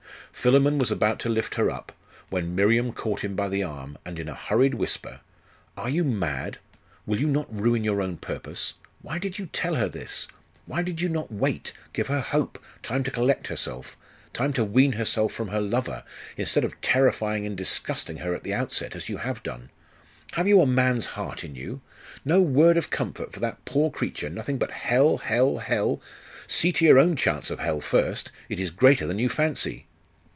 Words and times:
Philammon 0.33 0.79
was 0.79 0.89
about 0.89 1.19
to 1.19 1.29
lift 1.29 1.53
her 1.53 1.69
up, 1.69 1.91
when 2.31 2.55
Miriam 2.55 2.93
caught 2.93 3.23
him 3.23 3.35
by 3.35 3.47
the 3.47 3.61
arm, 3.61 3.95
and 4.03 4.17
in 4.17 4.27
a 4.27 4.33
hurried 4.33 4.73
whisper 4.73 5.19
'Are 5.77 5.89
you 5.89 6.03
mad? 6.03 6.57
Will 7.05 7.19
you 7.19 7.27
ruin 7.51 7.83
your 7.83 8.01
own 8.01 8.17
purpose? 8.17 8.73
Why 9.03 9.19
did 9.19 9.37
you 9.37 9.45
tell 9.53 9.75
her 9.75 9.87
this? 9.87 10.27
Why 10.65 10.81
did 10.81 10.99
you 10.99 11.09
not 11.09 11.31
wait 11.31 11.73
give 11.93 12.07
her 12.07 12.21
hope 12.21 12.57
time 12.81 13.03
to 13.03 13.11
collect 13.11 13.49
herself 13.49 13.95
time 14.33 14.51
to 14.53 14.63
wean 14.63 14.93
herself 14.93 15.31
from 15.31 15.49
her 15.49 15.61
lover, 15.61 16.03
instead 16.35 16.63
of 16.63 16.79
terrifying 16.81 17.45
and 17.45 17.55
disgusting 17.55 18.17
her 18.17 18.33
at 18.33 18.41
the 18.41 18.53
outset, 18.53 18.95
as 18.95 19.09
you 19.09 19.17
have 19.17 19.43
done? 19.43 19.69
Have 20.31 20.47
you 20.47 20.59
a 20.59 20.65
man's 20.65 21.07
heart 21.07 21.43
in 21.43 21.53
you? 21.53 21.81
No 22.25 22.41
word 22.41 22.77
of 22.77 22.89
comfort 22.89 23.31
for 23.31 23.41
that 23.41 23.63
poor 23.65 23.91
creature, 23.91 24.29
nothing 24.31 24.57
but 24.57 24.71
hell, 24.71 25.17
hell, 25.19 25.59
hell 25.59 26.01
See 26.47 26.71
to 26.71 26.85
your 26.85 26.97
own 26.97 27.15
chance 27.15 27.51
of 27.51 27.59
hell 27.59 27.79
first! 27.79 28.31
It 28.49 28.59
is 28.59 28.71
greater 28.71 29.05
than 29.05 29.19
you 29.19 29.29
fancy! 29.29 29.85